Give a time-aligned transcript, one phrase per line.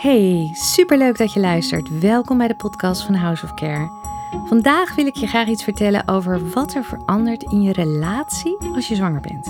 [0.00, 1.98] Hey, superleuk dat je luistert.
[1.98, 3.90] Welkom bij de podcast van House of Care.
[4.46, 8.88] Vandaag wil ik je graag iets vertellen over wat er verandert in je relatie als
[8.88, 9.46] je zwanger bent.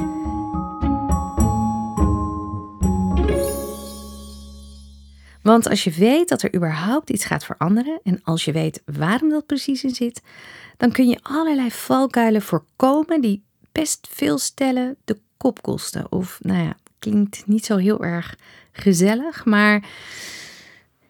[5.43, 9.30] Want als je weet dat er überhaupt iets gaat veranderen en als je weet waarom
[9.30, 10.23] dat precies in zit,
[10.77, 16.12] dan kun je allerlei valkuilen voorkomen die best veel stellen de kop kosten.
[16.12, 18.36] Of nou ja, klinkt niet zo heel erg
[18.72, 19.89] gezellig, maar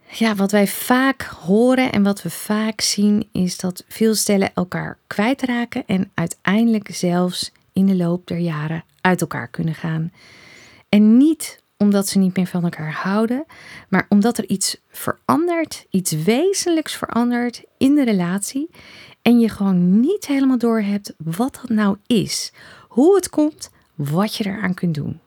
[0.09, 4.99] ja, wat wij vaak horen en wat we vaak zien is dat veel stellen elkaar
[5.07, 10.13] kwijtraken en uiteindelijk zelfs in de loop der jaren uit elkaar kunnen gaan.
[10.89, 13.45] En niet omdat ze niet meer van elkaar houden,
[13.88, 18.71] maar omdat er iets verandert, iets wezenlijks verandert in de relatie
[19.23, 22.52] en je gewoon niet helemaal door hebt wat dat nou is,
[22.88, 25.21] hoe het komt, wat je eraan kunt doen.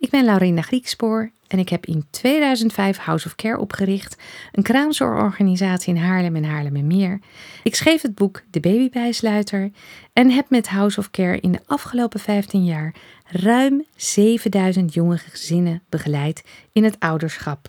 [0.00, 4.16] Ik ben Laurina Griekspoor en ik heb in 2005 House of Care opgericht,
[4.52, 7.20] een kraamzorgorganisatie in Haarlem en Haarlem en Meer.
[7.62, 9.70] Ik schreef het boek De Babybijsluiter
[10.12, 15.82] en heb met House of Care in de afgelopen 15 jaar ruim 7000 jonge gezinnen
[15.88, 17.68] begeleid in het ouderschap.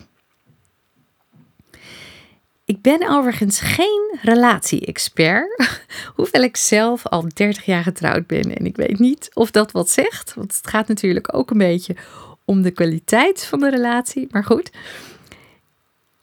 [2.71, 5.79] Ik ben overigens geen relatie-expert,
[6.15, 8.57] hoewel ik zelf al 30 jaar getrouwd ben.
[8.57, 11.95] En ik weet niet of dat wat zegt, want het gaat natuurlijk ook een beetje
[12.45, 14.27] om de kwaliteit van de relatie.
[14.29, 14.71] Maar goed.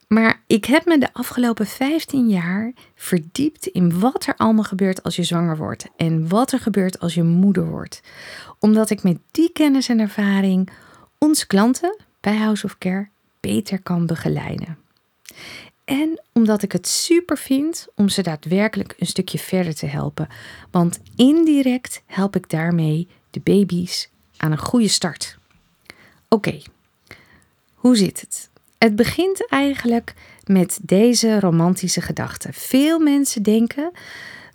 [0.06, 5.16] Maar ik heb me de afgelopen 15 jaar verdiept in wat er allemaal gebeurt als
[5.16, 8.00] je zwanger wordt en wat er gebeurt als je moeder wordt.
[8.58, 10.70] Omdat ik met die kennis en ervaring
[11.18, 13.08] onze klanten bij House of Care
[13.40, 14.78] beter kan begeleiden.
[15.88, 20.28] En omdat ik het super vind om ze daadwerkelijk een stukje verder te helpen.
[20.70, 25.38] Want indirect help ik daarmee de baby's aan een goede start.
[26.28, 26.60] Oké,
[27.74, 28.50] hoe zit het?
[28.78, 30.14] Het begint eigenlijk
[30.44, 32.52] met deze romantische gedachte.
[32.52, 33.90] Veel mensen denken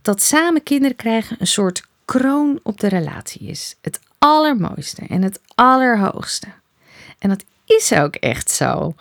[0.02, 3.76] dat samen kinderen krijgen een soort kroon op de relatie is.
[3.82, 6.48] Het allermooiste en het allerhoogste.
[7.20, 8.96] En dat is ook echt zo.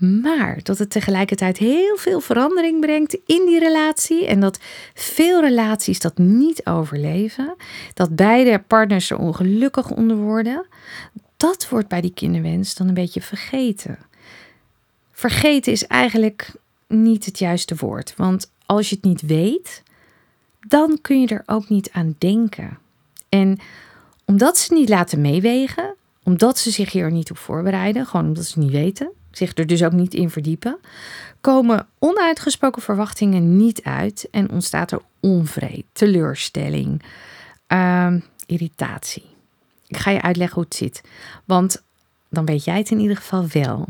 [0.00, 4.26] Maar dat het tegelijkertijd heel veel verandering brengt in die relatie.
[4.26, 4.58] En dat
[4.94, 7.54] veel relaties dat niet overleven.
[7.94, 10.66] Dat beide partners er ongelukkig onder worden.
[11.36, 13.98] Dat wordt bij die kinderwens dan een beetje vergeten.
[15.12, 16.52] Vergeten is eigenlijk
[16.86, 18.14] niet het juiste woord.
[18.16, 19.82] Want als je het niet weet,
[20.60, 22.78] dan kun je er ook niet aan denken.
[23.28, 23.58] En
[24.24, 28.58] omdat ze niet laten meewegen, omdat ze zich hier niet op voorbereiden, gewoon omdat ze
[28.58, 30.78] niet weten, zich er dus ook niet in verdiepen,
[31.40, 37.02] komen onuitgesproken verwachtingen niet uit en ontstaat er onvrede, teleurstelling,
[37.68, 38.14] uh,
[38.46, 39.24] irritatie.
[39.86, 41.00] Ik ga je uitleggen hoe het zit,
[41.44, 41.82] want
[42.28, 43.88] dan weet jij het in ieder geval wel.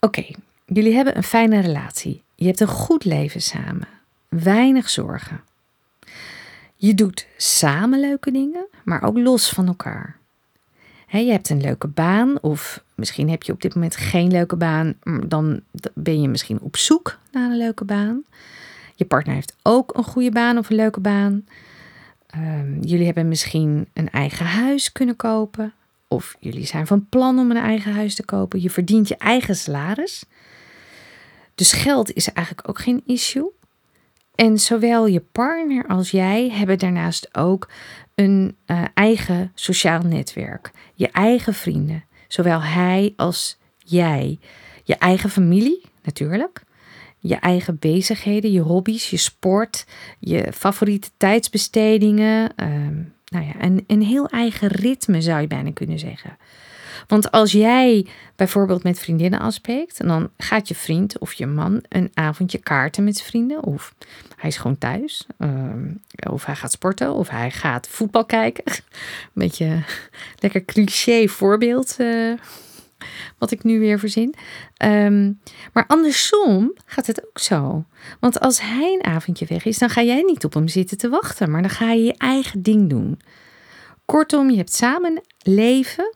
[0.00, 0.24] Oké,
[0.66, 2.22] jullie hebben een fijne relatie.
[2.34, 3.88] Je hebt een goed leven samen.
[4.28, 5.40] Weinig zorgen.
[6.76, 10.19] Je doet samen leuke dingen, maar ook los van elkaar
[11.18, 14.94] je hebt een leuke baan of misschien heb je op dit moment geen leuke baan,
[15.26, 15.60] dan
[15.94, 18.24] ben je misschien op zoek naar een leuke baan.
[18.94, 21.44] Je partner heeft ook een goede baan of een leuke baan.
[22.26, 25.72] Ehm, jullie hebben misschien een eigen huis kunnen kopen.
[26.08, 28.62] Of jullie zijn van plan om een eigen huis te kopen.
[28.62, 30.24] Je verdient je eigen salaris.
[31.54, 33.50] Dus geld is eigenlijk ook geen issue.
[34.40, 37.70] En zowel je partner als jij hebben daarnaast ook
[38.14, 44.38] een uh, eigen sociaal netwerk, je eigen vrienden, zowel hij als jij,
[44.84, 46.62] je eigen familie natuurlijk,
[47.18, 49.86] je eigen bezigheden, je hobby's, je sport,
[50.18, 52.66] je favoriete tijdsbestedingen, uh,
[53.24, 56.36] nou ja, een, een heel eigen ritme zou je bijna kunnen zeggen.
[57.06, 58.06] Want als jij
[58.36, 63.04] bijvoorbeeld met vriendinnen afspreekt, en dan gaat je vriend of je man een avondje kaarten
[63.04, 63.94] met vrienden, of
[64.36, 65.94] hij is gewoon thuis, ehm,
[66.30, 68.64] of hij gaat sporten, of hij gaat voetbal kijken.
[68.66, 68.82] Een
[69.44, 69.82] beetje
[70.38, 71.96] lekker cliché voorbeeld.
[71.98, 72.32] Uh,
[73.38, 74.34] wat ik nu weer verzin.
[74.84, 75.40] Um,
[75.72, 77.84] maar andersom gaat het ook zo.
[78.20, 81.08] Want als hij een avondje weg is, dan ga jij niet op hem zitten te
[81.08, 83.20] wachten, maar dan ga je je eigen ding doen.
[84.04, 86.14] Kortom, je hebt samen leven,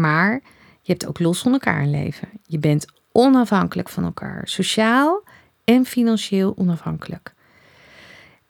[0.00, 0.40] maar
[0.80, 2.28] je hebt ook los van elkaar een leven.
[2.46, 5.22] Je bent onafhankelijk van elkaar, sociaal
[5.64, 7.34] en financieel onafhankelijk.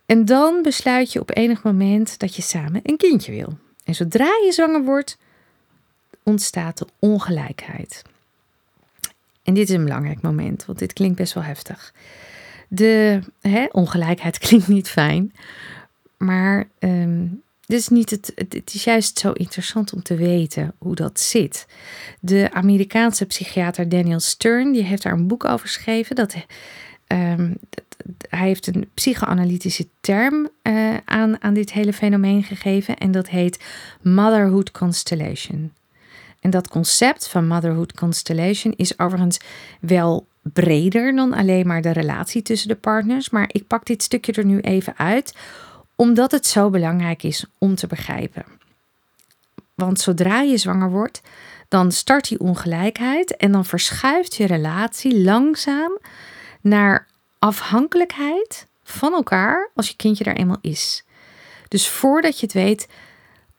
[0.07, 3.59] En dan besluit je op enig moment dat je samen een kindje wil.
[3.85, 5.19] En zodra je zwanger wordt,
[6.23, 8.03] ontstaat de ongelijkheid.
[9.43, 11.95] En dit is een belangrijk moment, want dit klinkt best wel heftig.
[12.69, 15.33] De hè, ongelijkheid klinkt niet fijn,
[16.17, 17.27] maar ehm,
[17.69, 21.67] dus niet het, het is juist zo interessant om te weten hoe dat zit.
[22.21, 26.17] De Amerikaanse psychiater Daniel Stern die heeft daar een boek over geschreven.
[26.17, 26.35] Dat,
[27.09, 27.59] um,
[28.29, 33.65] hij heeft een psychoanalytische term uh, aan, aan dit hele fenomeen gegeven en dat heet
[34.03, 35.73] Motherhood Constellation.
[36.41, 39.39] En dat concept van Motherhood Constellation is overigens
[39.81, 43.31] wel breder dan alleen maar de relatie tussen de partners.
[43.31, 45.35] Maar ik pak dit stukje er nu even uit,
[46.01, 48.45] omdat het zo belangrijk is om te begrijpen.
[49.75, 51.21] Want zodra je zwanger wordt,
[51.69, 55.99] dan start die ongelijkheid en dan verschuift je relatie langzaam
[56.61, 57.07] naar
[57.39, 61.05] afhankelijkheid van elkaar als je kindje er eenmaal is.
[61.69, 62.89] Dus voordat je het weet,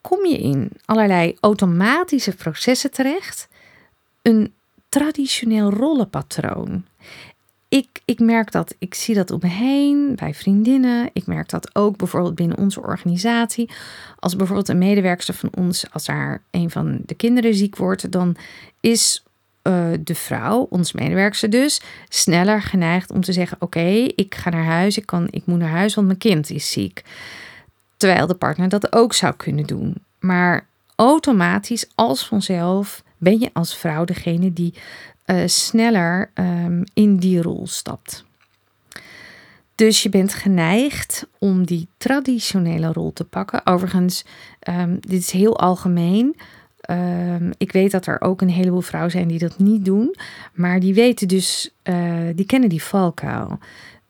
[0.01, 3.47] kom je in allerlei automatische processen terecht.
[4.21, 4.53] Een
[4.89, 6.85] traditioneel rollenpatroon.
[7.69, 11.09] Ik, ik merk dat, ik zie dat om me heen bij vriendinnen.
[11.13, 13.69] Ik merk dat ook bijvoorbeeld binnen onze organisatie.
[14.19, 18.35] Als bijvoorbeeld een medewerkster van ons, als daar een van de kinderen ziek wordt, dan
[18.79, 19.23] is
[19.63, 24.65] uh, de vrouw, ons medewerkster dus, sneller geneigd om te zeggen: Oké, ik ga naar
[24.65, 27.03] huis, ik, kan, ik moet naar huis, want mijn kind is ziek.
[27.97, 29.95] Terwijl de partner dat ook zou kunnen doen.
[30.19, 34.73] Maar automatisch, als vanzelf, ben je als vrouw degene die
[35.31, 38.25] uh, sneller um, in die rol stapt.
[39.75, 43.65] Dus je bent geneigd om die traditionele rol te pakken.
[43.65, 44.25] Overigens,
[44.69, 46.35] um, dit is heel algemeen.
[46.89, 50.15] Um, ik weet dat er ook een heleboel vrouwen zijn die dat niet doen,
[50.53, 53.59] maar die weten dus, uh, die kennen die valkuil.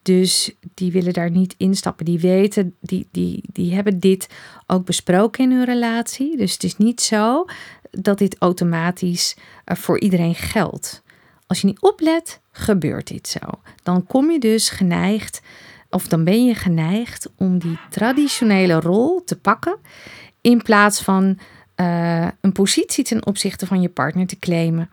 [0.02, 2.06] Dus die willen daar niet instappen.
[2.06, 4.28] Die weten, die, die, die hebben dit
[4.68, 6.38] ook besproken in hun relatie.
[6.38, 7.46] Dus het is niet zo
[7.92, 11.04] dat dit automatisch uh, voor iedereen geldt.
[11.50, 13.40] Als je niet oplet, gebeurt dit zo.
[13.84, 15.42] Dan kom je dus geneigd,
[15.90, 19.78] of dan ben je geneigd om die traditionele rol te pakken.
[20.42, 21.40] In plaats van
[21.76, 24.90] uh, een positie ten opzichte van je partner te claimen.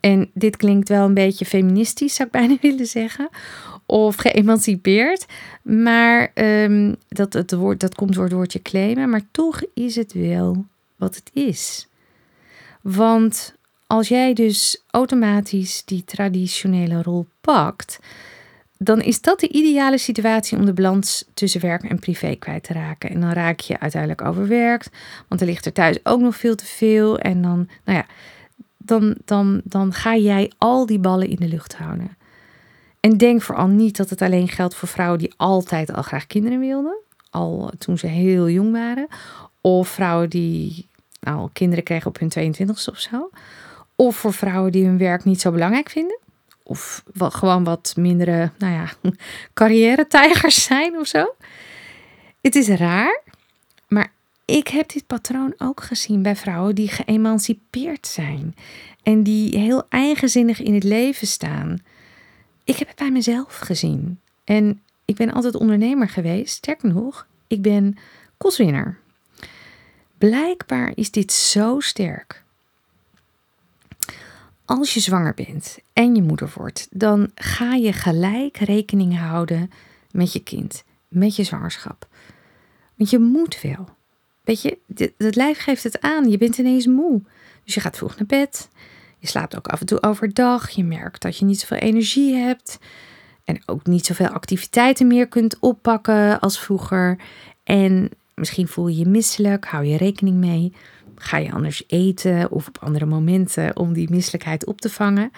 [0.00, 3.28] En dit klinkt wel een beetje feministisch, zou ik bijna willen zeggen.
[3.86, 5.26] Of geëmancipeerd.
[5.62, 9.10] Maar um, dat, het woord, dat komt door het woordje claimen.
[9.10, 10.64] Maar toch is het wel
[10.96, 11.88] wat het is.
[12.82, 13.56] Want
[13.88, 17.98] als jij dus automatisch die traditionele rol pakt,
[18.78, 22.72] dan is dat de ideale situatie om de balans tussen werk en privé kwijt te
[22.72, 23.10] raken.
[23.10, 24.90] En dan raak je uiteindelijk overwerkt,
[25.28, 27.18] want er ligt er thuis ook nog veel te veel.
[27.18, 28.06] En dan, nou ja,
[28.76, 32.16] dan, dan, dan ga jij al die ballen in de lucht houden.
[33.00, 36.58] En denk vooral niet dat het alleen geldt voor vrouwen die altijd al graag kinderen
[36.58, 36.98] wilden,
[37.30, 39.06] al toen ze heel jong waren.
[39.60, 40.88] Of vrouwen die
[41.20, 43.30] al kinderen kregen op hun 22ste of zo.
[44.00, 46.18] Of voor vrouwen die hun werk niet zo belangrijk vinden.
[46.62, 48.90] Of wel gewoon wat mindere, nou ja,
[49.54, 51.34] carrière-tijgers zijn of zo.
[52.40, 53.22] Het is raar,
[53.88, 54.12] maar
[54.44, 58.54] ik heb dit patroon ook gezien bij vrouwen die geëmancipeerd zijn.
[59.02, 61.78] En die heel eigenzinnig in het leven staan.
[62.64, 64.20] Ik heb het bij mezelf gezien.
[64.44, 66.54] En ik ben altijd ondernemer geweest.
[66.54, 67.96] Sterker nog, ik ben
[68.36, 68.98] kostwinner.
[70.18, 72.46] Blijkbaar is dit zo sterk
[74.68, 79.70] als je zwanger bent en je moeder wordt, dan ga je gelijk rekening houden
[80.10, 82.08] met je kind, met je zwangerschap.
[82.94, 83.88] Want je moet wel.
[84.44, 84.78] Weet je,
[85.16, 86.30] het lijf geeft het aan.
[86.30, 87.22] Je bent ineens moe.
[87.64, 88.68] Dus je gaat vroeg naar bed.
[89.18, 90.70] Je slaapt ook af en toe overdag.
[90.70, 92.78] Je merkt dat je niet zoveel energie hebt.
[93.44, 97.18] En ook niet zoveel activiteiten meer kunt oppakken als vroeger.
[97.64, 99.64] En misschien voel je je misselijk.
[99.64, 100.72] Hou je rekening mee.
[101.18, 105.30] Ga je anders eten of op andere momenten om die misselijkheid op te vangen?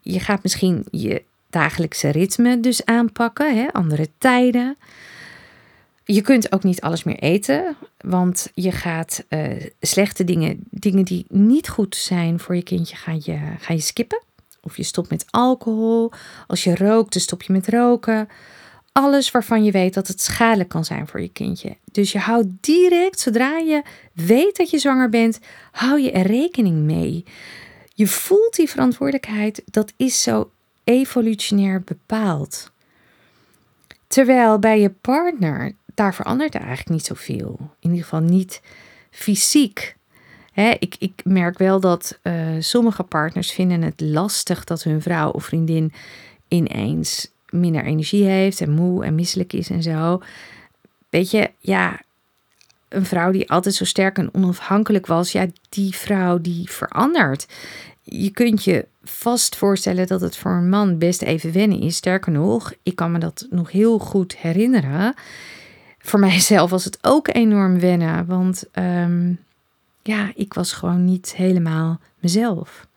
[0.00, 3.72] Je gaat misschien je dagelijkse ritme dus aanpakken, hè?
[3.72, 4.76] andere tijden.
[6.04, 11.26] Je kunt ook niet alles meer eten, want je gaat uh, slechte dingen, dingen die
[11.28, 14.22] niet goed zijn voor je kindje, ga je, ga je skippen.
[14.60, 16.12] Of je stopt met alcohol.
[16.46, 18.28] Als je rookt, dan stop je met roken
[18.92, 21.76] alles waarvan je weet dat het schadelijk kan zijn voor je kindje.
[21.92, 25.38] Dus je houdt direct, zodra je weet dat je zwanger bent,
[25.70, 27.24] hou je er rekening mee.
[27.94, 30.50] Je voelt die verantwoordelijkheid, dat is zo
[30.84, 32.70] evolutionair bepaald.
[34.06, 37.56] Terwijl bij je partner, daar verandert er eigenlijk niet zoveel.
[37.60, 38.60] In ieder geval niet
[39.10, 39.96] fysiek.
[40.54, 45.44] ik, ik, merk wel dat uh, sommige partners vinden het lastig dat hun vrouw of
[45.44, 45.92] vriendin
[46.48, 50.22] ineens minder energie heeft en moe en misselijk is en zo.
[51.08, 52.00] Weet je, ja,
[52.88, 57.46] een vrouw die altijd zo sterk en onafhankelijk was, ja, die vrouw die verandert.
[58.02, 61.96] Je kunt je vast voorstellen dat het voor een man best even wennen is.
[61.96, 65.14] Sterker nog, ik kan me dat nog heel goed herinneren.
[65.98, 69.32] voor mijzelf was het ook enorm wennen, want ehm,
[70.02, 72.87] ja, ik was gewoon niet helemaal mezelf.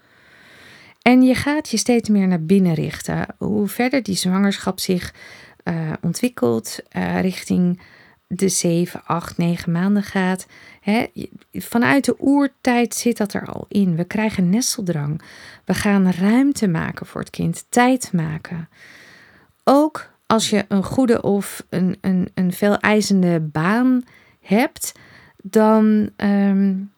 [1.12, 3.26] En je gaat je steeds meer naar binnen richten.
[3.38, 5.14] Hoe verder die zwangerschap zich
[5.64, 7.80] uh, ontwikkelt uh, richting
[8.28, 10.46] de 7, 8, 9 maanden gaat.
[10.82, 11.06] Hè,
[11.54, 13.96] vanuit de oertijd zit dat er al in.
[13.96, 15.22] We krijgen nesteldrang.
[15.66, 18.70] We gaan ruimte maken voor het kind, tijd maken.
[19.64, 24.04] Ook als je een goede of een, een, een veel eisende baan
[24.42, 24.92] hebt,
[25.44, 26.92] dan um,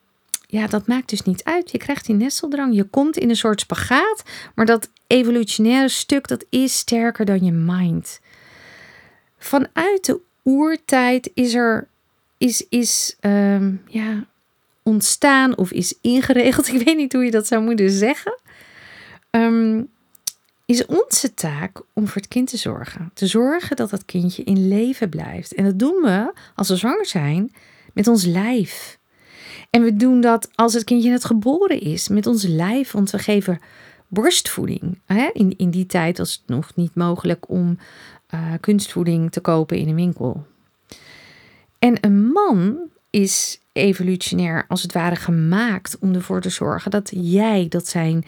[0.54, 1.72] ja, dat maakt dus niet uit.
[1.72, 2.76] Je krijgt die nesteldrang.
[2.76, 4.24] Je komt in een soort spagaat.
[4.56, 8.20] Maar dat evolutionaire stuk, dat is sterker dan je mind.
[9.38, 11.88] Vanuit de oertijd is er
[12.38, 14.26] is, is um, ja,
[14.84, 16.68] ontstaan of is ingeregeld.
[16.74, 18.40] Ik weet niet hoe je dat zou moeten zeggen.
[19.32, 19.90] Um,
[20.66, 23.12] is onze taak om voor het kind te zorgen.
[23.14, 25.54] Te zorgen dat dat kindje in leven blijft.
[25.54, 27.54] En dat doen we als we zwanger zijn
[27.94, 29.02] met ons lijf.
[29.74, 33.20] En we doen dat als het kindje net geboren is met ons lijf, want we
[33.20, 33.60] geven
[34.08, 35.00] borstvoeding.
[35.34, 37.78] In, in die tijd was het nog niet mogelijk om
[38.34, 40.46] uh, kunstvoeding te kopen in een winkel.
[41.80, 42.78] En een man
[43.10, 48.26] is evolutionair als het ware gemaakt om ervoor te zorgen dat jij, dat zijn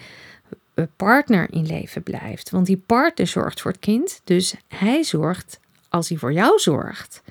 [0.74, 2.50] eh, partner in leven blijft.
[2.50, 7.22] Want die partner zorgt voor het kind, dus hij zorgt, als hij voor jou zorgt,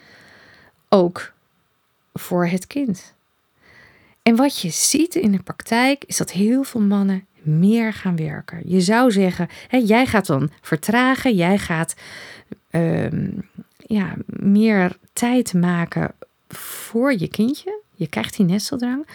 [0.89, 1.33] ook
[2.13, 3.14] voor het kind.
[4.27, 8.61] En wat je ziet in de praktijk is dat heel veel mannen meer gaan werken.
[8.63, 11.95] Je zou zeggen, hè, jij gaat dan vertragen, jij gaat
[12.69, 13.29] ehm,
[13.77, 16.15] ja, meer tijd maken
[16.47, 17.81] voor je kindje.
[17.91, 19.07] Je krijgt die nesteldrang.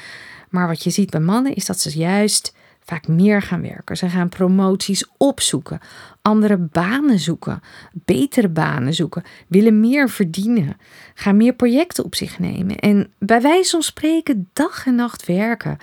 [0.49, 2.55] Maar wat je ziet bij mannen is dat ze juist
[2.91, 3.97] vaak meer gaan werken.
[3.97, 5.81] Ze gaan promoties opzoeken,
[6.23, 7.61] andere banen zoeken,
[7.93, 10.77] betere banen zoeken, willen meer verdienen,
[11.15, 15.77] gaan meer projecten op zich nemen en bij wijze van spreken dag en nacht werken.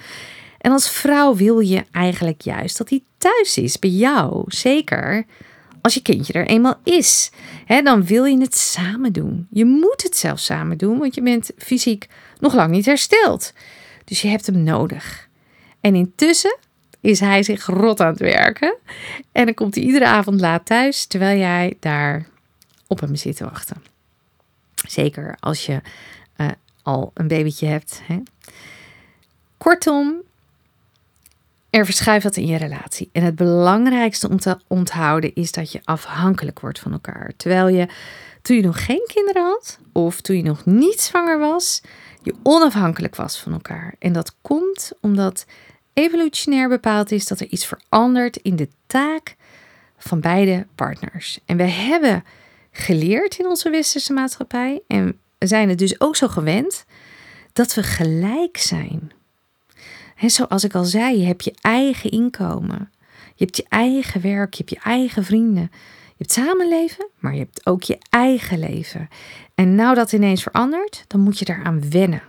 [0.58, 5.26] En als vrouw wil je eigenlijk juist dat hij thuis is bij jou, zeker
[5.82, 7.32] als je kindje er eenmaal is.
[7.84, 9.48] dan wil je het samen doen.
[9.50, 12.08] Je moet het zelf samen doen, want je bent fysiek
[12.40, 13.54] nog lang niet hersteld.
[14.04, 15.30] Dus je hebt hem nodig.
[15.82, 16.58] En intussen
[17.08, 18.76] is hij zich rot aan het werken.
[19.32, 22.26] En dan komt hij iedere avond laat thuis, terwijl jij daar
[22.88, 23.84] op hem zit te wachten.
[24.88, 25.82] Zeker als je
[26.38, 26.48] uh,
[26.84, 28.02] al een babytje hebt.
[28.04, 28.20] Hè?
[29.58, 30.16] Kortom,
[31.70, 33.10] er verschuift wat in je relatie.
[33.12, 37.32] En het belangrijkste om te onthouden is dat je afhankelijk wordt van elkaar.
[37.38, 37.88] Terwijl je
[38.42, 41.82] toen je nog geen kinderen had of toen je nog niet zwanger was,
[42.22, 43.96] je onafhankelijk was van elkaar.
[44.00, 45.46] En dat komt omdat
[45.98, 49.36] evolutionair bepaald is dat er iets verandert in de taak
[49.98, 51.40] van beide partners.
[51.46, 52.24] En we hebben
[52.72, 56.86] geleerd in onze westerse maatschappij en zijn het dus ook zo gewend
[57.54, 59.12] dat we gelijk zijn.
[60.16, 62.92] En zoals ik al zei, je hebt je eigen inkomen.
[63.36, 65.70] Je hebt je eigen werk, je hebt je eigen vrienden.
[66.08, 69.10] Je hebt samenleven, maar je hebt ook je eigen leven.
[69.56, 72.22] En nou dat ineens verandert, dan moet je daaraan wennen.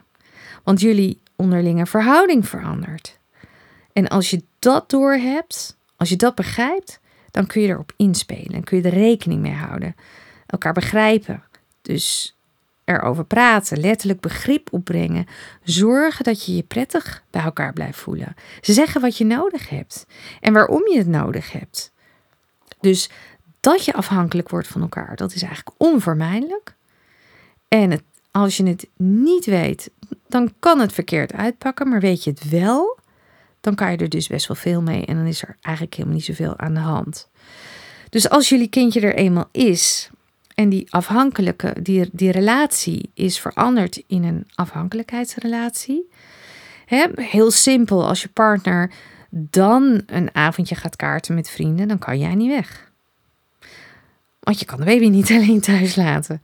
[0.64, 3.17] Want jullie onderlinge verhouding verandert.
[3.98, 7.00] En als je dat doorhebt, als je dat begrijpt,
[7.30, 9.94] dan kun je erop inspelen en kun je er rekening mee houden.
[10.46, 11.42] Elkaar begrijpen.
[11.82, 12.36] Dus
[12.84, 15.26] erover praten, letterlijk begrip opbrengen.
[15.62, 18.34] Zorgen dat je je prettig bij elkaar blijft voelen.
[18.60, 20.06] Ze zeggen wat je nodig hebt
[20.40, 21.92] en waarom je het nodig hebt.
[22.80, 23.10] Dus
[23.60, 26.74] dat je afhankelijk wordt van elkaar, dat is eigenlijk onvermijdelijk.
[27.68, 29.90] En het, als je het niet weet,
[30.28, 32.97] dan kan het verkeerd uitpakken, maar weet je het wel,
[33.68, 36.16] dan kan je er dus best wel veel mee en dan is er eigenlijk helemaal
[36.16, 37.28] niet zoveel aan de hand.
[38.10, 40.10] Dus als jullie kindje er eenmaal is
[40.54, 46.08] en die afhankelijke, die, die relatie is veranderd in een afhankelijkheidsrelatie.
[47.14, 48.90] Heel simpel, als je partner
[49.30, 52.90] dan een avondje gaat kaarten met vrienden, dan kan jij niet weg.
[54.40, 56.40] Want je kan de baby niet alleen thuis laten.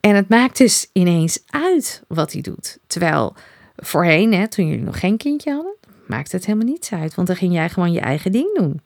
[0.00, 2.78] En het maakt dus ineens uit wat hij doet.
[2.86, 3.34] Terwijl
[3.76, 5.76] voorheen, hè, toen jullie nog geen kindje hadden,
[6.10, 8.80] maakt het helemaal niets uit, want dan ging jij gewoon je eigen ding doen.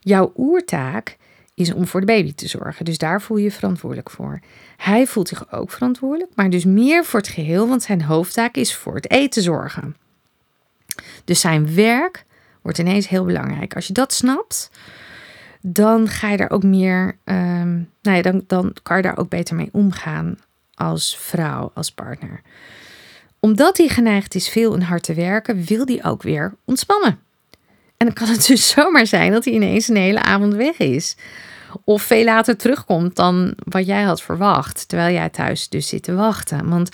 [0.00, 1.16] Jouw oertaak
[1.54, 4.40] is om voor de baby te zorgen, dus daar voel je je verantwoordelijk voor.
[4.76, 8.74] Hij voelt zich ook verantwoordelijk, maar dus meer voor het geheel, want zijn hoofdtaak is
[8.74, 9.96] voor het eten zorgen.
[11.24, 12.24] Dus zijn werk
[12.62, 13.74] wordt ineens heel belangrijk.
[13.74, 14.70] Als je dat snapt,
[15.60, 19.28] dan ga je daar ook meer, um, nou ja, dan, dan kan je daar ook
[19.28, 20.38] beter mee omgaan
[20.74, 22.42] als vrouw, als partner
[23.40, 27.18] omdat hij geneigd is veel en hard te werken, wil hij ook weer ontspannen.
[27.96, 31.16] En dan kan het dus zomaar zijn dat hij ineens een hele avond weg is.
[31.84, 34.88] Of veel later terugkomt dan wat jij had verwacht.
[34.88, 36.68] Terwijl jij thuis dus zit te wachten.
[36.68, 36.90] Want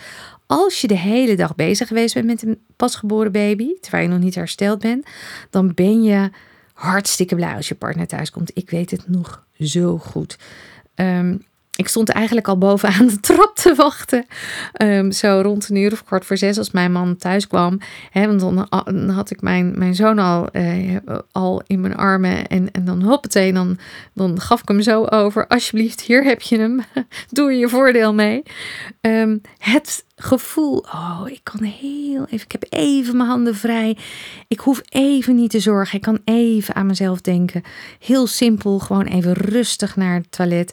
[0.46, 4.18] als je de hele dag bezig geweest bent met een pasgeboren baby, terwijl je nog
[4.18, 5.06] niet hersteld bent,
[5.50, 6.30] dan ben je
[6.72, 8.50] hartstikke blij als je partner thuis komt.
[8.54, 10.38] Ik weet het nog zo goed.
[10.94, 11.44] Um,
[11.76, 14.26] ik stond eigenlijk al bovenaan de trap te wachten.
[14.72, 17.78] Ehm, zo rond een uur of kwart voor zes als mijn man thuis kwam.
[18.12, 18.68] Want dan,
[19.08, 20.96] had ik mijn, mijn zoon al, eh,
[21.32, 22.46] al in mijn armen.
[22.46, 23.78] En, en dan hoppatee, dan,
[24.12, 25.46] dan gaf ik hem zo over.
[25.46, 26.80] Alsjeblieft, hier heb je hem.
[27.30, 28.42] Doe er je voordeel mee.
[29.00, 33.98] Um, het gevoel, oh, ik kan heel even, ik heb even mijn handen vrij.
[34.48, 35.96] Ik hoef even niet te zorgen.
[35.96, 37.62] Ik kan even aan mezelf denken.
[37.98, 40.72] Heel simpel, gewoon even rustig naar het toilet.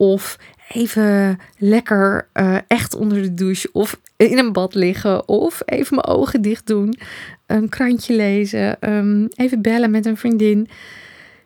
[0.00, 0.38] Of
[0.68, 6.06] even lekker uh, echt onder de douche of in een bad liggen of even mijn
[6.06, 6.98] ogen dicht doen,
[7.46, 10.68] een krantje lezen, um, even bellen met een vriendin.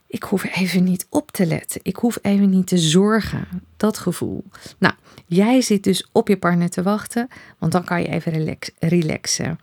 [0.06, 1.80] Ik hoef even niet op te letten.
[1.84, 3.48] Ik hoef even niet te zorgen.
[3.76, 4.44] Dat gevoel.
[4.78, 4.94] Nou,
[5.26, 9.58] jij zit dus op je partner te wachten, want dan kan je even relax, relaxen.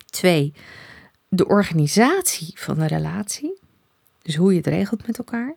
[0.06, 0.54] Twee,
[1.28, 3.60] de organisatie van de relatie.
[4.22, 5.56] Dus hoe je het regelt met elkaar.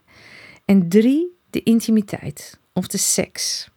[0.64, 3.70] En drie, de intimiteit of de seks.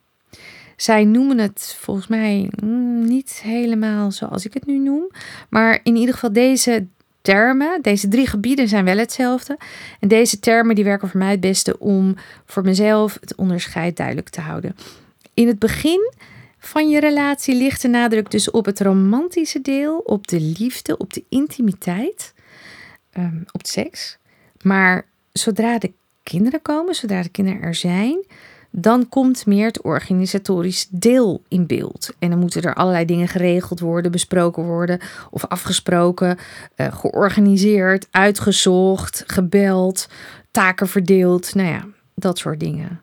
[0.76, 5.12] Zij noemen het volgens mij mm, niet helemaal zoals ik het nu noem.
[5.50, 6.88] Maar in ieder geval deze
[7.26, 9.58] termen, deze drie gebieden zijn wel hetzelfde.
[10.00, 14.30] En deze termen die werken voor mij het beste om voor mezelf het onderscheid duidelijk
[14.30, 14.76] te houden.
[15.34, 16.12] In het begin
[16.60, 21.14] van je relatie ligt de nadruk dus op het romantische deel, op de liefde, op
[21.14, 22.34] de intimiteit,
[23.18, 24.18] um, op seks.
[24.62, 25.92] Maar zodra de
[26.24, 28.26] kinderen komen, zodra de kinderen er zijn,
[28.78, 32.10] dan komt meer het organisatorisch deel in beeld.
[32.20, 36.38] En dan moeten er allerlei dingen geregeld worden, besproken worden of afgesproken,
[36.76, 40.08] uh, georganiseerd, uitgezocht, gebeld,
[40.52, 41.56] taken verdeeld.
[41.56, 41.86] Nou ja,
[42.16, 43.02] dat soort dingen.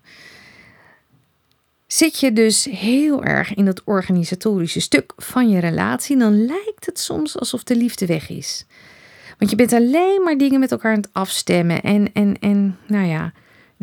[1.86, 6.98] Zit je dus heel erg in dat organisatorische stuk van je relatie, dan lijkt het
[6.98, 8.66] soms alsof de liefde weg is.
[9.38, 13.06] Want je bent alleen maar dingen met elkaar aan het afstemmen en, en, en nou
[13.06, 13.32] ja,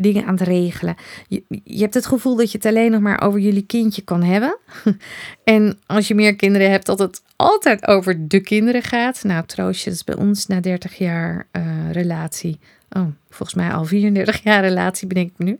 [0.00, 0.96] dingen aan het regelen.
[1.28, 4.22] Je, je hebt het gevoel dat je het alleen nog maar over jullie kindje kan
[4.22, 4.58] hebben.
[5.44, 9.24] en als je meer kinderen hebt, dat het altijd over de kinderen gaat.
[9.24, 12.58] Nou, troostje, is bij ons na 30 jaar uh, relatie.
[12.90, 15.58] Oh, volgens mij al 34 jaar relatie ben ik nu.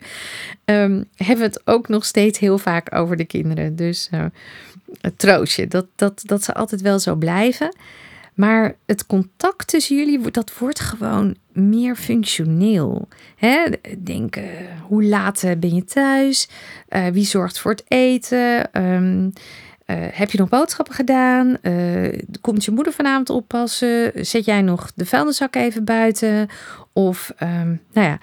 [0.64, 3.76] Um, hebben we het ook nog steeds heel vaak over de kinderen.
[3.76, 4.24] Dus uh,
[5.68, 7.74] dat, dat, dat ze altijd wel zo blijven.
[8.40, 13.08] Maar het contact tussen jullie, dat wordt gewoon meer functioneel.
[13.36, 13.64] Hè?
[13.98, 14.44] Denk, uh,
[14.86, 16.48] hoe laat eh, ben je thuis?
[16.88, 18.82] Uh, wie zorgt voor het eten?
[18.82, 19.32] Um,
[20.12, 21.58] heb je nog boodschappen gedaan?
[22.40, 24.12] komt je moeder vanavond oppassen?
[24.26, 26.48] Zet jij nog de vuilniszak even buiten?
[26.92, 28.18] Of, um, nou ja,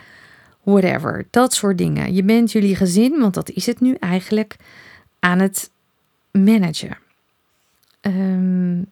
[0.63, 1.27] whatever.
[1.29, 2.13] Dat soort dingen.
[2.13, 4.55] Je bent jullie gezin, want dat is het nu eigenlijk,
[5.19, 5.71] aan het
[6.31, 6.97] managen.
[8.01, 8.91] Um,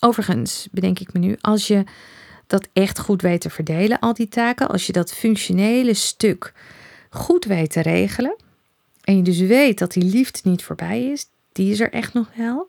[0.00, 1.84] Overigens bedenk ik me nu, als je
[2.46, 6.52] dat echt goed weet te verdelen, al die taken, als je dat functionele stuk
[7.10, 8.36] goed weet te regelen,
[9.04, 12.28] en je dus weet dat die liefde niet voorbij is, die is er echt nog
[12.36, 12.68] wel.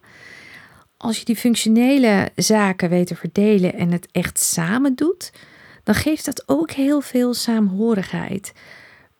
[0.97, 5.31] als je die functionele zaken weet te verdelen en het echt samen doet,
[5.83, 8.53] dan geeft dat ook heel veel saamhorigheid.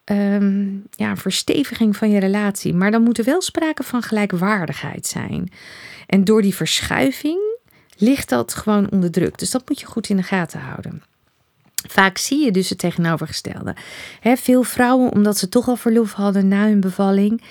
[0.04, 2.74] Ehm, ja, versteviging van je relatie.
[2.74, 5.52] Maar dan moet er wel sprake van gelijkwaardigheid zijn.
[6.08, 7.49] En door die verschuiving
[8.00, 9.38] ligt dat gewoon onder druk.
[9.38, 11.04] Dus dat moet je goed in de gaten houden.
[11.88, 13.76] Vaak zie je dus het tegenovergestelde.
[14.22, 17.42] veel vrouwen, omdat ze toch al verlof hadden na hun bevalling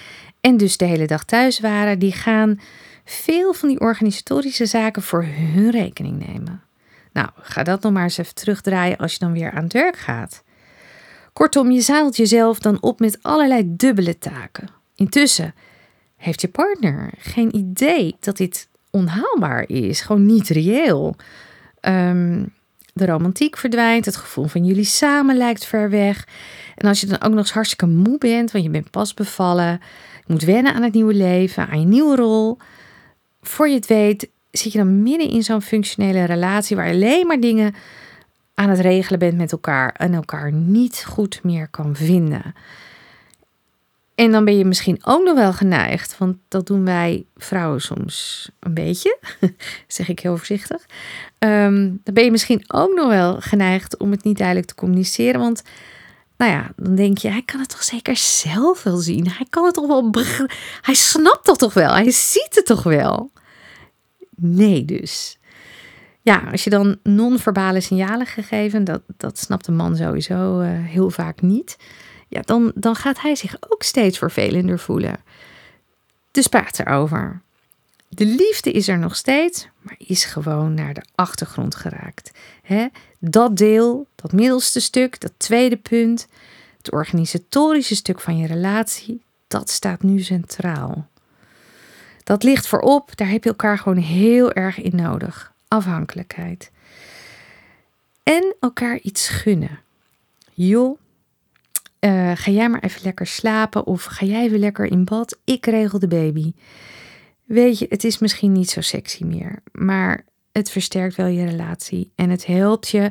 [0.41, 2.61] en dus de hele dag thuis waren, die gaan
[3.05, 6.63] veel van die organisatorische zaken voor hun rekening nemen.
[7.13, 9.97] Nou, ga dat nog maar eens even terugdraaien als je dan weer aan het werk
[9.97, 10.43] gaat.
[11.33, 14.69] Kortom, je zadelt jezelf dan op met allerlei dubbele taken.
[14.95, 15.55] Intussen
[16.17, 21.17] heeft je partner geen idee dat dit onhaalbaar is, gewoon niet reëel.
[21.81, 22.53] Um,
[22.99, 26.27] de romantiek verdwijnt, het gevoel van jullie samen lijkt ver weg.
[26.77, 29.81] En als je dan ook nog eens hartstikke moe bent, want je bent pas bevallen,
[30.27, 32.59] je moet wennen aan het nieuwe leven, aan je nieuwe rol.
[33.43, 37.27] Voor je het weet, zit je dan midden in zo'n functionele relatie waar je alleen
[37.27, 37.75] maar dingen
[38.55, 42.55] aan het regelen bent met elkaar en elkaar niet goed meer kan vinden.
[44.19, 48.49] En dan ben je misschien ook nog wel geneigd, want dat doen wij vrouwen soms
[48.61, 49.19] een beetje,
[49.87, 50.87] zeg ik heel voorzichtig.
[51.39, 55.41] Um, dan ben je misschien ook nog wel geneigd om het niet duidelijk te communiceren,
[55.41, 55.63] want
[56.37, 59.31] nou ja, dan denk je, hij kan het toch zeker zelf wel zien.
[59.31, 60.11] Hij kan het toch wel,
[60.81, 63.31] hij snapt dat toch wel, hij ziet het toch wel.
[64.37, 65.39] Nee dus.
[66.23, 71.11] Ja, als je dan non-verbale signalen gegeven, dat, dat snapt een man sowieso uh, heel
[71.11, 71.77] vaak niet
[72.29, 75.17] ja, dan, dan gaat hij zich ook steeds vervelender voelen.
[76.31, 77.41] Dus praat erover.
[78.09, 82.31] De liefde is er nog steeds, maar is gewoon naar de achtergrond geraakt.
[83.19, 86.27] Dat deel, dat middelste stuk, dat tweede punt,
[86.77, 91.09] het organisatorische stuk van je relatie, dat staat nu centraal.
[92.25, 95.53] Dat ligt voorop, daar heb je elkaar gewoon heel erg in nodig.
[95.69, 96.71] Afhankelijkheid.
[98.23, 99.81] En elkaar iets gunnen.
[100.55, 100.99] Joh,
[102.01, 105.39] uh, ga jij maar even lekker slapen of ga jij even lekker in bad?
[105.45, 106.53] Ik regel de baby.
[107.45, 112.13] Weet je, het is misschien niet zo sexy meer, maar het versterkt wel je relatie
[112.15, 113.11] en het helpt je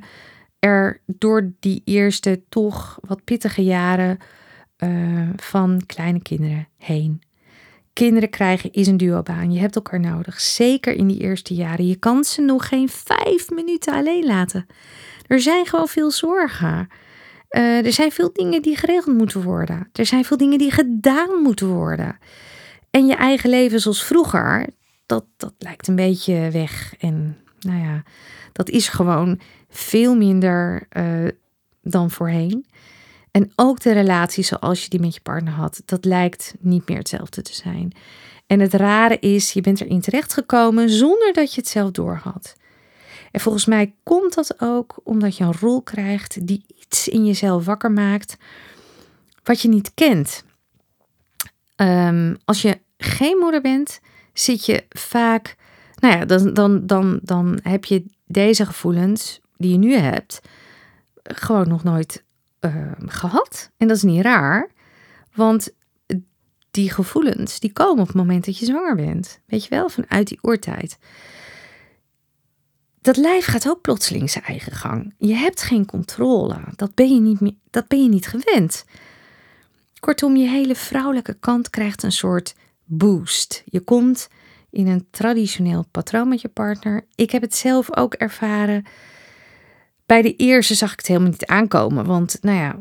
[0.60, 4.18] er door die eerste toch wat pittige jaren
[4.78, 7.22] uh, van kleine kinderen heen.
[7.94, 9.52] Kinderen krijgen is een duobaan.
[9.52, 10.40] Je hebt elkaar nodig.
[10.40, 11.88] Zeker in die eerste jaren.
[11.88, 14.66] Je kan ze nog geen vijf minuten alleen laten.
[15.28, 16.88] Er zijn gewoon veel zorgen.
[17.50, 19.90] Uh, er zijn veel dingen die geregeld moeten worden.
[19.94, 22.18] Er zijn veel dingen die gedaan moeten worden.
[22.92, 24.68] En je eigen leven zoals vroeger,
[25.06, 26.94] dat, dat lijkt een beetje weg.
[27.00, 28.04] En nou ja,
[28.54, 31.28] dat is gewoon veel minder uh,
[31.82, 32.66] dan voorheen.
[33.32, 36.98] En ook de relatie zoals je die met je partner had, dat lijkt niet meer
[36.98, 37.92] hetzelfde te zijn.
[38.48, 42.56] En het rare is, je bent erin terechtgekomen zonder dat je het zelf doorhad.
[43.32, 47.66] En volgens mij komt dat ook omdat je een rol krijgt die iets in jezelf
[47.66, 48.38] wakker maakt
[49.44, 50.44] wat je niet kent.
[51.76, 54.00] Ehm, als je geen moeder bent,
[54.34, 55.56] zit je vaak,
[55.96, 60.42] nou ja, dan, dan, dan, dan heb je deze gevoelens die je nu hebt,
[61.24, 62.24] gewoon nog nooit
[62.62, 63.72] uh, gehad.
[63.78, 64.70] En dat is niet raar,
[65.34, 65.70] want
[66.72, 69.40] die gevoelens die komen op het moment dat je zwanger bent.
[69.46, 70.98] Weet je wel, vanuit die oortijd
[73.08, 75.14] dat lijf gaat ook plotseling zijn eigen gang.
[75.18, 76.60] Je hebt geen controle.
[76.76, 78.86] Dat ben je niet, meer, dat ben je niet gewend.
[80.00, 83.64] Kortom, je hele vrouwelijke kant krijgt een soort boost.
[83.66, 84.28] Je komt
[84.70, 87.06] in een traditioneel patroon met je partner.
[87.16, 88.86] Ik heb het zelf ook ervaren.
[90.06, 92.06] Bij de eerste zag ik het helemaal niet aankomen.
[92.06, 92.76] Want, nou ja,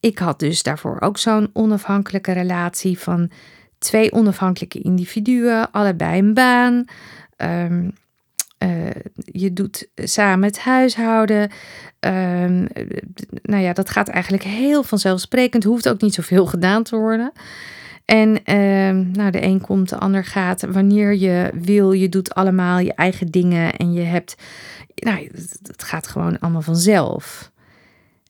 [0.00, 3.30] ik had dus daarvoor ook zo'n onafhankelijke relatie van
[3.78, 6.84] twee onafhankelijke individuen, allebei een baan.
[7.36, 7.92] Um,
[8.64, 11.50] uh, je doet samen het huishouden.
[12.00, 12.10] Uh,
[13.42, 15.64] nou ja, dat gaat eigenlijk heel vanzelfsprekend.
[15.64, 17.32] Hoeft ook niet zoveel gedaan te worden.
[18.04, 20.62] En uh, nou, de een komt, de ander gaat.
[20.62, 23.76] Wanneer je wil, je doet allemaal je eigen dingen.
[23.76, 24.34] En je hebt.
[24.94, 25.30] Nou,
[25.62, 27.52] het gaat gewoon allemaal vanzelf.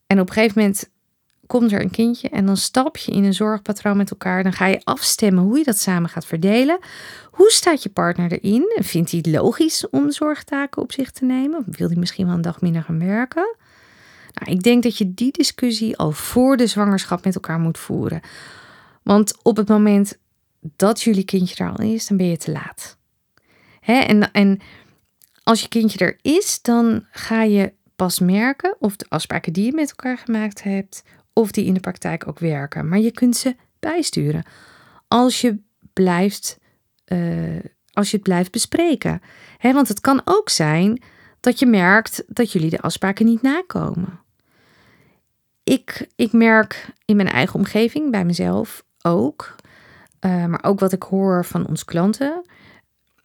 [0.07, 0.91] En op een gegeven moment
[1.47, 4.43] komt er een kindje en dan stap je in een zorgpatroon met elkaar.
[4.43, 6.79] Dan ga je afstemmen hoe je dat samen gaat verdelen.
[7.31, 8.73] Hoe staat je partner erin?
[8.75, 11.65] Vindt hij het logisch om zorgtaken op zich te nemen?
[11.69, 13.57] Of wil hij misschien wel een dag minder gaan werken?
[14.35, 18.21] Nou, ik denk dat je die discussie al voor de zwangerschap met elkaar moet voeren.
[19.03, 20.19] Want op het moment
[20.77, 22.97] dat jullie kindje er al is, dan ben je te laat.
[23.81, 23.99] Hè?
[23.99, 24.61] En, en
[25.43, 29.73] als je kindje er is, dan ga je pas merken of de afspraken die je
[29.73, 31.03] met elkaar gemaakt hebt,
[31.35, 32.89] of die in de praktijk ook werken.
[32.89, 34.45] Maar je kunt ze bijsturen.
[35.09, 35.59] Als je
[35.93, 36.59] blijft
[37.07, 37.61] uh,
[37.95, 39.23] als je het blijft bespreken.
[39.61, 41.03] Want het kan ook zijn
[41.41, 44.21] dat je merkt dat jullie de afspraken niet nakomen.
[45.65, 49.55] Ik, ik merk in mijn eigen omgeving, bij mezelf ook,
[50.21, 52.45] uh, maar ook wat ik hoor van onze klanten,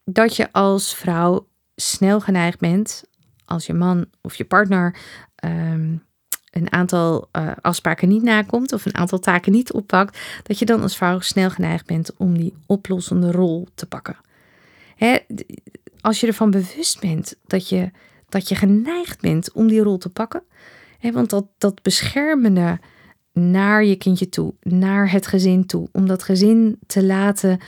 [0.03, 3.03] dat je als vrouw snel geneigd bent,
[3.45, 4.95] als je man of je partner
[5.45, 6.03] um,
[6.51, 10.81] een aantal uh, afspraken niet nakomt of een aantal taken niet oppakt, dat je dan
[10.81, 14.17] als vrouw snel geneigd bent om die oplossende rol te pakken.
[14.95, 15.17] Hè,
[16.01, 17.91] als je ervan bewust bent dat je,
[18.29, 20.43] dat je geneigd bent om die rol te pakken,
[20.99, 22.79] hè, want dat, dat beschermende
[23.33, 27.59] naar je kindje toe, naar het gezin toe, om dat gezin te laten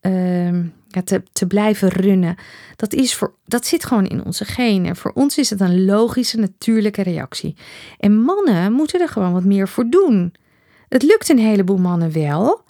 [0.00, 0.58] uh,
[1.32, 2.36] te, blijven runnen.
[2.76, 4.96] Dat, is voor, dat zit gewoon in onze genen.
[4.96, 7.56] Voor ons is het een logische, natuurlijke reactie.
[7.98, 10.34] En mannen moeten er gewoon wat meer voor doen.
[10.88, 12.62] Het lukt een heleboel mannen wel,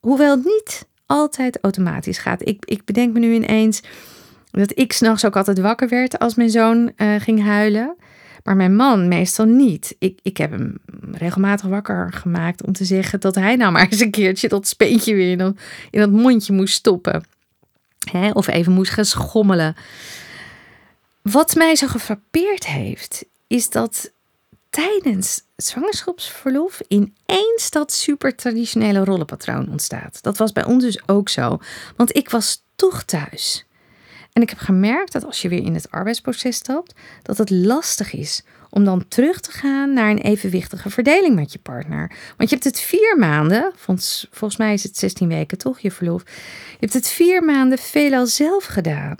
[0.00, 2.48] hoewel het niet altijd automatisch gaat.
[2.48, 3.82] Ik, ik bedenk me nu ineens
[4.50, 7.96] dat ik s'nachts ook altijd wakker werd als mijn zoon uh, ging huilen.
[8.44, 9.96] Maar mijn man meestal niet.
[9.98, 10.78] Ik, ik heb hem
[11.12, 15.14] regelmatig wakker gemaakt om te zeggen dat hij nou maar eens een keertje dat speentje
[15.14, 15.56] weer in
[15.90, 17.24] dat mondje moest stoppen.
[18.10, 18.30] Hè?
[18.30, 19.76] Of even moest gaan schommelen.
[21.22, 24.12] Wat mij zo gefrappeerd heeft, is dat
[24.70, 30.22] tijdens zwangerschapsverlof ineens dat super traditionele rollenpatroon ontstaat.
[30.22, 31.58] Dat was bij ons dus ook zo,
[31.96, 33.66] want ik was toch thuis.
[34.32, 38.12] En ik heb gemerkt dat als je weer in het arbeidsproces stapt, dat het lastig
[38.12, 42.08] is om dan terug te gaan naar een evenwichtige verdeling met je partner.
[42.36, 43.72] Want je hebt het vier maanden,
[44.30, 46.22] volgens mij is het 16 weken toch, je verlof.
[46.70, 49.16] Je hebt het vier maanden veelal zelf gedaan.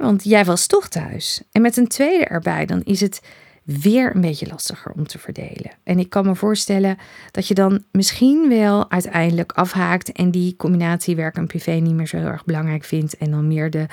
[0.00, 1.42] Want jij was toch thuis.
[1.52, 3.20] En met een tweede erbij, dan is het
[3.64, 5.70] weer een beetje lastiger om te verdelen.
[5.82, 6.98] En ik kan me voorstellen
[7.30, 12.06] dat je dan misschien wel uiteindelijk afhaakt en die combinatie werk en privé niet meer
[12.06, 13.86] zo heel erg belangrijk vindt en dan meer de,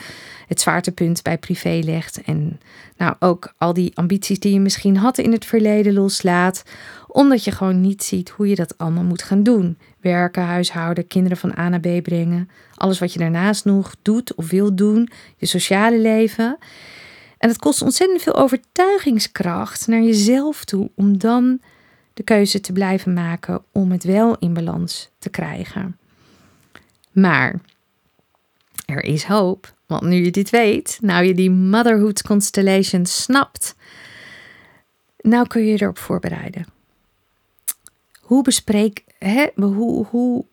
[0.48, 2.60] het zwaartepunt bij privé legt en
[2.98, 6.64] nou ook al die ambities die je misschien had in het verleden loslaat,
[7.08, 9.78] omdat je gewoon niet ziet hoe je dat allemaal moet gaan doen.
[10.02, 14.50] Werken, huishouden, kinderen van A naar B brengen, alles wat je daarnaast nog doet of
[14.50, 16.58] wil doen, je sociale leven.
[17.38, 21.60] En het kost ontzettend veel overtuigingskracht naar jezelf toe om dan
[22.14, 25.98] de keuze te blijven maken om het wel in balans te krijgen.
[27.12, 27.60] Maar
[28.86, 33.76] er is hoop, want nu je dit weet, nou je die motherhood constellation snapt,
[35.22, 36.66] nou kun je je erop voorbereiden.
[38.22, 40.46] Hoe bespreek, hè, hoe, hoe,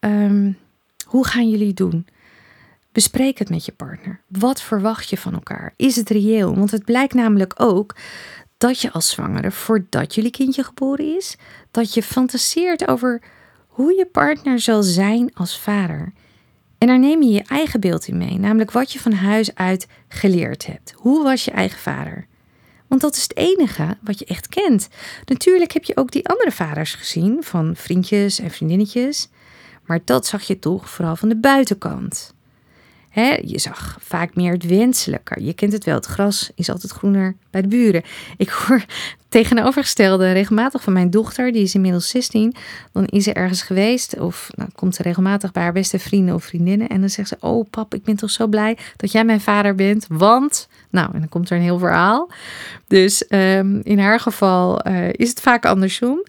[0.00, 0.58] um,
[1.04, 2.06] hoe gaan jullie doen?
[2.92, 4.20] Bespreek het met je partner.
[4.28, 5.72] Wat verwacht je van elkaar?
[5.76, 6.54] Is het reëel?
[6.54, 7.96] Want het blijkt namelijk ook
[8.58, 11.36] dat je als zwangere, voordat jullie kindje geboren is,
[11.70, 13.22] dat je fantaseert over
[13.66, 16.12] hoe je partner zal zijn als vader.
[16.78, 19.86] En daar neem je je eigen beeld in mee, namelijk wat je van huis uit
[20.08, 20.94] geleerd hebt.
[20.96, 22.26] Hoe was je eigen vader?
[22.86, 24.88] Want dat is het enige wat je echt kent.
[25.24, 29.28] Natuurlijk heb je ook die andere vaders gezien, van vriendjes en vriendinnetjes,
[29.84, 32.34] maar dat zag je toch vooral van de buitenkant
[33.44, 35.44] je zag vaak meer het wenselijke.
[35.44, 38.02] Je kent het wel, het gras is altijd groener bij de buren.
[38.36, 38.84] Ik hoor
[39.28, 42.54] tegenovergestelde regelmatig van mijn dochter, die is inmiddels 16.
[42.92, 46.44] Dan is ze ergens geweest of nou, komt ze regelmatig bij haar beste vrienden of
[46.44, 46.88] vriendinnen.
[46.88, 49.74] En dan zegt ze, oh pap, ik ben toch zo blij dat jij mijn vader
[49.74, 50.68] bent, want...
[50.90, 52.30] Nou, en dan komt er een heel verhaal.
[52.86, 56.22] Dus um, in haar geval uh, is het vaak andersom.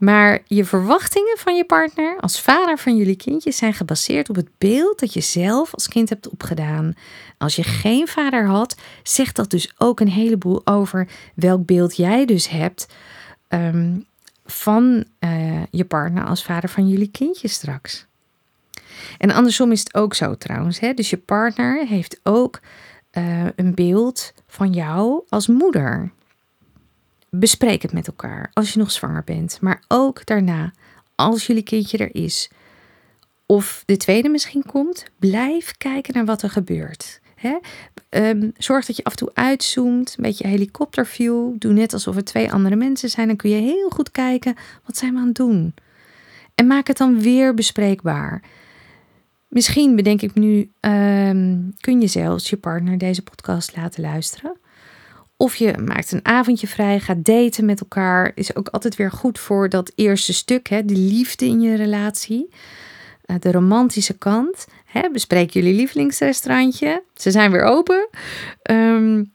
[0.00, 4.48] Maar je verwachtingen van je partner als vader van jullie kindjes zijn gebaseerd op het
[4.58, 6.94] beeld dat je zelf als kind hebt opgedaan.
[7.38, 12.24] Als je geen vader had, zegt dat dus ook een heleboel over welk beeld jij
[12.24, 12.86] dus hebt
[13.48, 14.06] um,
[14.44, 18.06] van uh, je partner als vader van jullie kindjes straks.
[19.18, 20.78] En andersom is het ook zo trouwens.
[20.78, 20.94] Hè?
[20.94, 22.60] Dus je partner heeft ook
[23.12, 26.12] uh, een beeld van jou als moeder.
[27.30, 30.72] Bespreek het met elkaar als je nog zwanger bent, maar ook daarna,
[31.14, 32.50] als jullie kindje er is.
[33.46, 37.20] Of de tweede misschien komt, blijf kijken naar wat er gebeurt.
[37.34, 37.56] Hè?
[38.10, 41.54] Um, zorg dat je af en toe uitzoomt, een beetje helikopterview.
[41.58, 43.26] Doe net alsof er twee andere mensen zijn.
[43.26, 44.54] Dan kun je heel goed kijken,
[44.86, 45.74] wat zijn we aan het doen?
[46.54, 48.42] En maak het dan weer bespreekbaar.
[49.48, 54.56] Misschien bedenk ik nu, um, kun je zelfs je partner deze podcast laten luisteren.
[55.40, 58.32] Of je maakt een avondje vrij, gaat daten met elkaar.
[58.34, 62.48] Is ook altijd weer goed voor dat eerste stuk, hè, de liefde in je relatie.
[63.26, 64.66] Uh, de romantische kant.
[64.84, 67.02] Hè, bespreek jullie lievelingsrestaurantje.
[67.14, 68.08] Ze zijn weer open.
[68.70, 69.32] Um,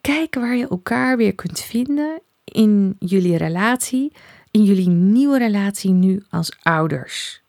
[0.00, 4.12] kijk waar je elkaar weer kunt vinden in jullie relatie.
[4.50, 7.42] In jullie nieuwe relatie nu als ouders.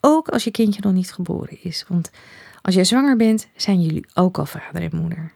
[0.00, 1.84] Ook als je kindje nog niet geboren is.
[1.88, 2.10] Want
[2.62, 5.32] Als jij zwanger bent, zijn jullie ook al vader en moeder.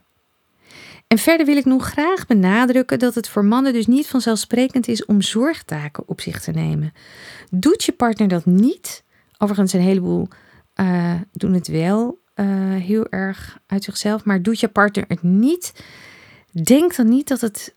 [1.06, 5.04] En verder wil ik nog graag benadrukken dat het voor mannen dus niet vanzelfsprekend is
[5.04, 6.92] om zorgtaken op zich te nemen.
[7.50, 9.04] Doet je partner dat niet,
[9.38, 10.28] overigens een heleboel
[10.80, 15.84] uh, doen het wel uh, heel erg uit zichzelf, maar doet je partner het niet,
[16.62, 17.74] denk dan niet dat het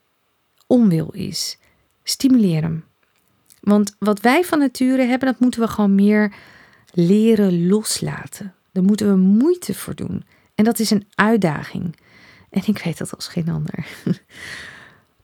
[0.68, 1.58] onwil is.
[2.04, 2.86] Stimuleer hem.
[3.60, 6.34] Want wat wij van nature hebben, dat moeten we gewoon meer
[6.94, 8.54] leren loslaten.
[8.72, 10.26] Daar moeten we moeite voor doen.
[10.56, 11.96] En dat is een uitdaging.
[12.50, 13.88] En ik weet dat als geen ander.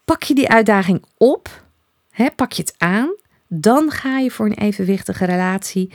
[0.05, 1.63] Pak je die uitdaging op,
[2.09, 3.15] hè, pak je het aan,
[3.47, 5.91] dan ga je voor een evenwichtige relatie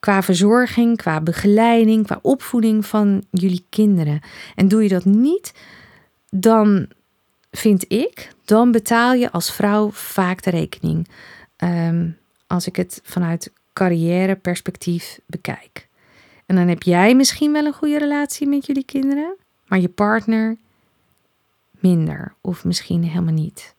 [0.00, 4.20] qua verzorging, qua begeleiding, qua opvoeding van jullie kinderen.
[4.54, 5.52] En doe je dat niet,
[6.30, 6.88] dan
[7.50, 11.08] vind ik, dan betaal je als vrouw vaak de rekening.
[11.56, 15.88] Um, als ik het vanuit carrièreperspectief bekijk.
[16.46, 20.56] En dan heb jij misschien wel een goede relatie met jullie kinderen, maar je partner
[21.82, 23.74] minder of misschien helemaal niet.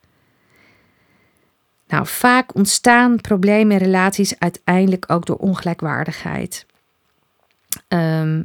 [1.88, 6.66] Nou, vaak ontstaan problemen in relaties uiteindelijk ook door ongelijkwaardigheid.
[7.88, 8.44] Ehm,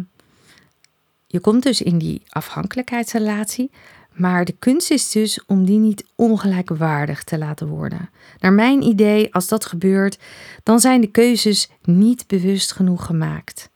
[1.26, 3.70] je komt dus in die afhankelijkheidsrelatie,
[4.12, 8.10] maar de kunst is dus om die niet ongelijkwaardig te laten worden.
[8.38, 10.18] Naar mijn idee, als dat gebeurt,
[10.62, 13.70] dan zijn de keuzes niet bewust genoeg gemaakt.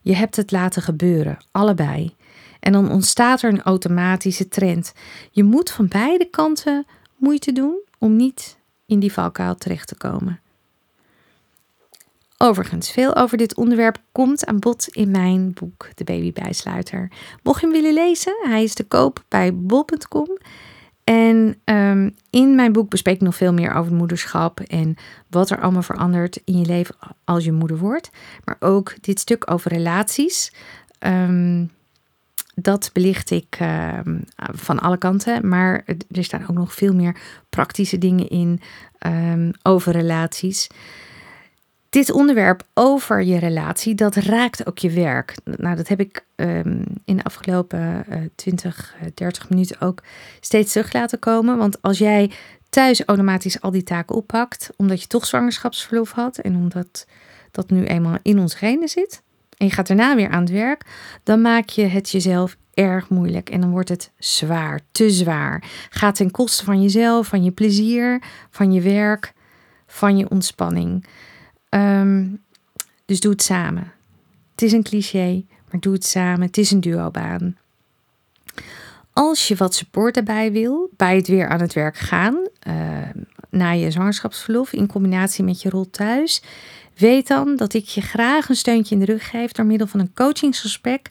[0.00, 2.14] Je hebt het laten gebeuren, allebei.
[2.60, 4.92] En dan ontstaat er een automatische trend.
[5.30, 10.40] Je moet van beide kanten moeite doen om niet in die valkuil terecht te komen.
[12.42, 17.10] Overigens, veel over dit onderwerp komt aan bod in mijn boek De Baby Bijsluiter.
[17.42, 20.38] Mocht je hem willen lezen, hij is te koop bij bol.com.
[21.04, 24.96] En um, in mijn boek bespreek ik nog veel meer over moederschap en
[25.28, 26.94] wat er allemaal verandert in je leven
[27.24, 28.10] als je moeder wordt.
[28.44, 30.52] Maar ook dit stuk over relaties.
[31.06, 31.70] Um,
[32.62, 35.48] dat belicht ik ehm, van alle kanten.
[35.48, 37.16] Maar er staan ook nog veel meer
[37.48, 38.60] praktische dingen in
[39.06, 40.66] um, over relaties.
[41.88, 45.34] Dit onderwerp over je relatie, dat raakt ook je werk.
[45.44, 50.02] Nou, dat heb ik um, in de afgelopen uh, 20, 30 minuten ook
[50.40, 51.56] steeds terug laten komen.
[51.56, 52.30] Want als jij
[52.68, 57.06] thuis automatisch al die taken oppakt, omdat je toch zwangerschapsverlof had en omdat
[57.50, 59.22] dat nu eenmaal in ons genen zit,
[59.60, 60.84] en je gaat daarna weer aan het werk,
[61.22, 65.64] dan maak je het jezelf erg moeilijk en dan wordt het zwaar, te zwaar.
[65.90, 69.32] Gaat ten koste van jezelf, van je plezier, van je werk,
[69.86, 71.06] van je ontspanning.
[71.68, 72.26] Ehm,
[73.04, 73.92] dus doe het samen.
[74.50, 76.46] Het is een cliché, maar doe het samen.
[76.46, 77.56] Het is een duobaan.
[79.12, 82.74] Als je wat support daarbij wil, bij het weer aan het werk gaan, uh,
[83.50, 86.42] na je zwangerschapsverlof in combinatie met je rol thuis,
[87.00, 90.00] Weet dan dat ik je graag een steuntje in de rug geef door middel van
[90.00, 91.10] een coachingsgesprek.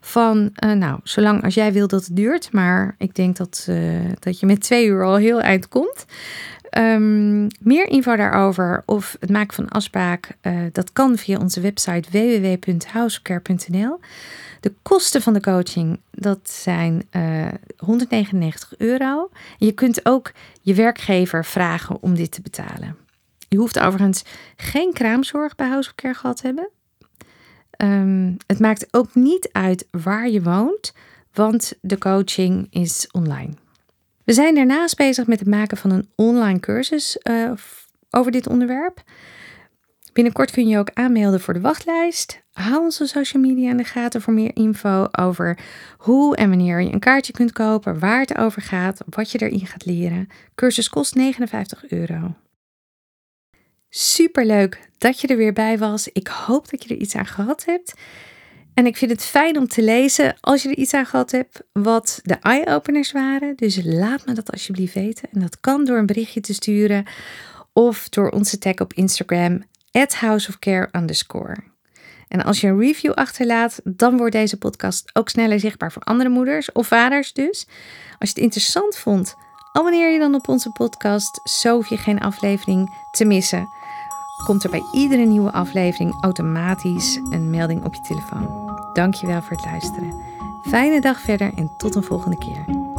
[0.00, 4.00] Van, uh, nou, zolang als jij wil dat het duurt, maar ik denk dat, uh,
[4.18, 6.04] dat je met twee uur al heel eind komt.
[6.78, 12.10] Um, meer info daarover of het maken van afspraak, uh, dat kan via onze website
[12.10, 14.00] www.housecare.nl.
[14.60, 17.08] De kosten van de coaching, dat zijn
[17.76, 19.30] 199 euro.
[19.58, 22.96] je kunt ook je werkgever vragen om dit te betalen.
[23.50, 24.22] Je hoeft overigens
[24.56, 26.70] geen kraamzorg bij House of Care gehad te hebben.
[27.76, 30.94] Um, het maakt ook niet uit waar je woont,
[31.32, 33.52] want de coaching is online.
[34.24, 37.52] We zijn daarnaast bezig met het maken van een online cursus uh,
[38.10, 39.02] over dit onderwerp.
[40.12, 42.42] Binnenkort kun je ook aanmelden voor de wachtlijst.
[42.52, 45.58] Hou onze social media in de gaten voor meer info over
[45.98, 49.66] hoe en wanneer je een kaartje kunt kopen, waar het over gaat, wat je erin
[49.66, 50.28] gaat leren.
[50.54, 52.34] Cursus kost 59 euro.
[53.92, 56.08] Super leuk dat je er weer bij was.
[56.08, 57.94] Ik hoop dat je er iets aan gehad hebt.
[58.74, 61.62] En ik vind het fijn om te lezen als je er iets aan gehad hebt
[61.72, 63.56] wat de eye-openers waren.
[63.56, 65.28] Dus laat me dat alsjeblieft weten.
[65.32, 67.04] En dat kan door een berichtje te sturen
[67.72, 69.64] of door onze tag op Instagram,
[70.08, 71.56] houseofcare underscore.
[72.28, 76.30] En als je een review achterlaat, dan wordt deze podcast ook sneller zichtbaar voor andere
[76.30, 77.66] moeders of vaders dus.
[78.18, 79.34] Als je het interessant vond,
[79.72, 83.68] abonneer je dan op onze podcast, zo hoef je geen aflevering te missen
[84.44, 88.78] komt er bij iedere nieuwe aflevering automatisch een melding op je telefoon.
[88.92, 90.14] Dankjewel voor het luisteren.
[90.62, 92.89] Fijne dag verder en tot een volgende keer.